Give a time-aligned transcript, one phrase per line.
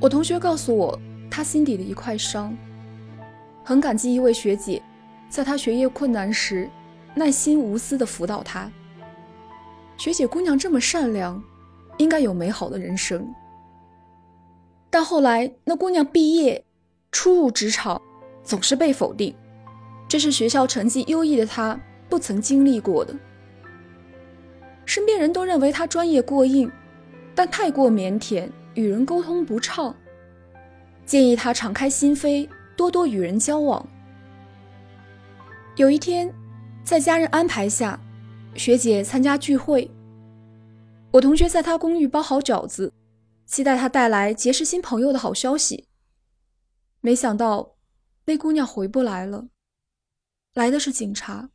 [0.00, 0.98] 我同学告诉我，
[1.30, 2.56] 他心底的一块伤，
[3.62, 4.82] 很感激一位学姐，
[5.28, 6.70] 在他学业困难时，
[7.14, 8.70] 耐心无私地辅导他。
[9.98, 11.42] 学姐姑娘这么善良，
[11.98, 13.30] 应该有美好的人生。
[14.88, 16.64] 但后来，那姑娘毕业，
[17.12, 18.00] 初入职场，
[18.42, 19.34] 总是被否定，
[20.08, 23.14] 这是学校成绩优异的她不曾经历过的。
[24.86, 26.72] 身边人都认为她专业过硬，
[27.34, 29.94] 但太过腼腆，与人沟通不畅。
[31.04, 33.84] 建议他敞开心扉，多多与人交往。
[35.76, 36.32] 有一天，
[36.84, 37.98] 在家人安排下，
[38.54, 39.90] 学姐参加聚会，
[41.10, 42.92] 我同学在她公寓包好饺子。
[43.46, 45.88] 期待她带来结识新朋友的好消息，
[47.00, 47.74] 没想到
[48.26, 49.48] 那姑娘回不来了，
[50.54, 51.50] 来的是警察。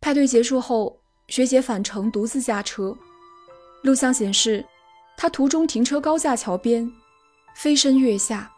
[0.00, 2.96] 派对结束后，学姐返程独自驾车，
[3.82, 4.64] 录像显示
[5.22, 6.90] 他途中停车高架桥边，
[7.54, 8.50] 飞身跃下。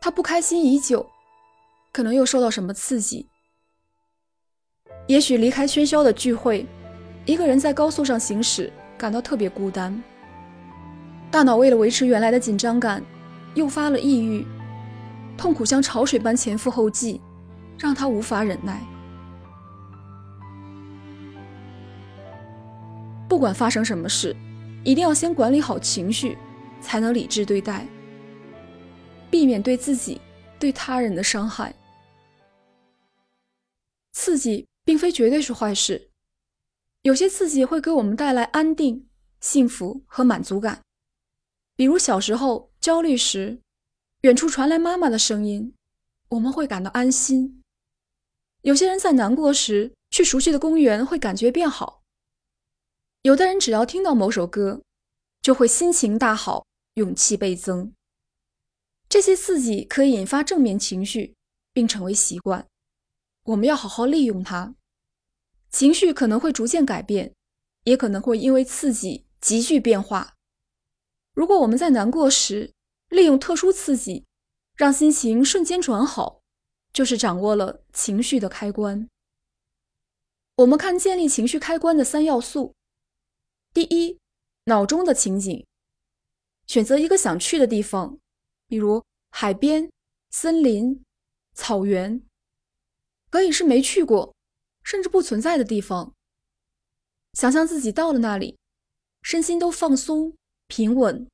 [0.00, 1.06] 他不开心已久，
[1.92, 3.28] 可能又受到什么刺激。
[5.06, 6.66] 也许离开喧嚣的聚会，
[7.26, 10.02] 一个人在高速上行驶，感到特别孤单。
[11.30, 13.04] 大脑为了维持原来的紧张感，
[13.54, 14.46] 诱发了抑郁，
[15.36, 17.20] 痛苦像潮水般前赴后继，
[17.78, 18.80] 让他无法忍耐。
[23.32, 24.36] 不管发生什么事，
[24.84, 26.36] 一定要先管理好情绪，
[26.82, 27.86] 才能理智对待，
[29.30, 30.20] 避免对自己、
[30.58, 31.74] 对他人的伤害。
[34.12, 34.66] 刺激。
[34.84, 36.10] 并非绝对是坏事，
[37.02, 39.08] 有些刺激会给我们带来安定、
[39.40, 40.82] 幸福和满足感。
[41.74, 43.60] 比如小时候焦虑时，
[44.22, 45.72] 远处传来妈妈的声音，
[46.28, 47.62] 我们会感到安心。
[48.62, 52.01] 有些人在难过时，去熟悉的公园会感觉变好。
[53.22, 54.82] 有的人只要听到某首歌，
[55.40, 57.94] 就会心情大好，勇气倍增。
[59.08, 61.36] 这些刺激可以引发正面情绪，
[61.72, 62.66] 并成为习惯。
[63.44, 64.74] 我们要好好利用它，
[65.70, 67.32] 情绪可能会逐渐改变，
[67.84, 70.34] 也可能会因为刺激急剧变化。
[71.32, 72.72] 如果我们在难过时
[73.08, 74.24] 利用特殊刺激，
[74.74, 76.40] 让心情瞬间转好，
[76.92, 79.08] 就是掌握了情绪的开关。
[80.56, 82.74] 我们看建立情绪开关的三要素：
[83.74, 84.18] 第一，
[84.64, 85.64] 脑中的情景，
[86.66, 88.18] 选择一个想去的地方，
[88.66, 89.90] 比如海边、
[90.30, 91.02] 森林、
[91.54, 92.22] 草原。
[93.30, 94.34] 可以是没去过，
[94.84, 96.12] 甚至不存在的地方。
[97.32, 98.58] 想象自己到了那里，
[99.22, 101.26] 身心都放松平稳。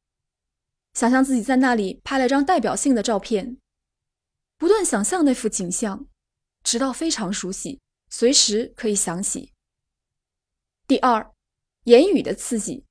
[0.94, 3.58] 想象自己在那里拍了张代表性的照片，
[4.56, 6.06] 不断想象那幅景象，
[6.62, 9.52] 直到非常熟悉，随时可以想起。
[10.86, 11.34] 第二，
[11.88, 12.84] 言语的刺激，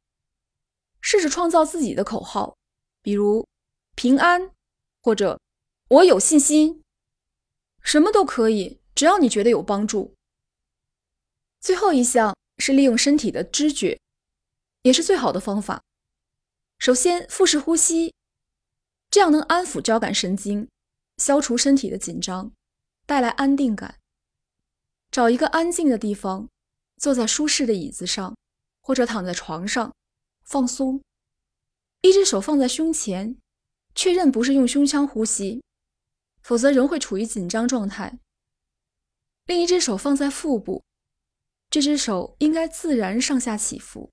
[1.01, 2.57] 试着创造自己的口号，
[3.03, 3.47] 比如
[3.93, 4.51] “平安”
[5.03, 5.39] 或者
[5.89, 6.81] “我有信心”，
[7.83, 8.81] 什么都可以。
[8.95, 10.15] 只要你觉得有帮助。
[11.59, 13.99] 最后一项是利用身体的知觉，
[14.81, 15.83] 也是最好的方法。
[16.79, 18.15] 首先，腹式呼吸，
[19.11, 20.67] 这样能安抚交感神经，
[21.17, 22.51] 消除身体的紧张，
[23.05, 23.99] 带来安定感。
[25.11, 26.49] 找一个安静的地方，
[26.97, 28.35] 坐在舒适的椅子上，
[28.87, 29.93] 或者躺在床上，
[30.45, 31.03] 放松。
[31.99, 33.37] 一只手放在胸前，
[33.93, 35.61] 确认不是用胸腔呼吸，
[36.41, 38.17] 否则仍会处于紧张状态。
[39.43, 40.85] 另一只手放在腹部，
[41.69, 44.09] 这只手应该自然上下起伏。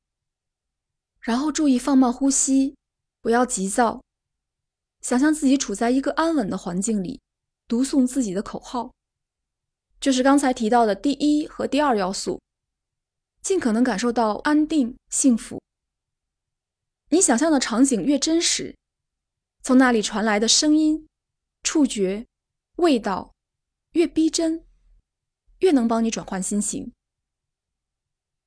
[1.21, 2.75] 然后注意放慢呼吸，
[3.21, 4.03] 不要急躁。
[5.03, 7.21] 想象自己处在一个安稳的环境里，
[7.69, 8.93] 读诵自己的口号，
[10.01, 12.41] 就是刚才提到的第一和第二要素。
[13.44, 15.61] 尽可能感受到安定、幸福。
[17.11, 18.75] 你想象的场景越真实，
[19.62, 21.06] 从那里传来的声音、
[21.62, 22.26] 触觉、
[22.76, 23.35] 味道
[23.93, 24.64] 越逼真。
[25.61, 26.93] 越能帮你转换心情。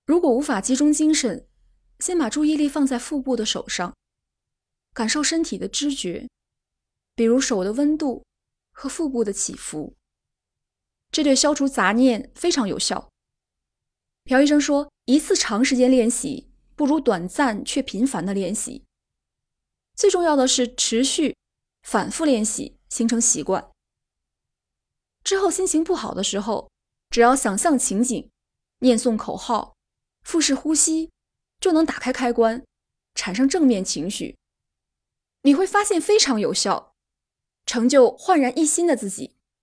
[0.05, 1.47] 如果无法集中精神，
[1.99, 3.95] 先把注意力放在腹部的手上，
[4.93, 6.27] 感受身体的知觉，
[7.15, 8.25] 比如手的温度
[8.71, 9.95] 和腹部的起伏。
[11.11, 13.09] 这对消除杂念非常有效。
[14.27, 18.83] 朴医生说：“一次长时间练习不如短暂却频繁的练习。
[19.95, 21.35] 最重要的是持续、
[21.81, 23.71] 反复练习，形成习惯。
[25.23, 26.69] 之后心情不好的时候。”
[27.09, 28.29] 只要想象情景，
[28.79, 29.77] 念诵口号，
[30.23, 31.09] 腹式呼吸，
[31.57, 32.65] 就能打开开关，
[33.15, 34.35] 产生正面情绪。
[35.43, 36.93] 你会发现非常有效，
[37.65, 39.36] 成就焕然一新的自己。